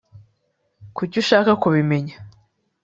kuki 0.97 1.15
ushaka 1.23 1.51
kubimenya 1.61 2.15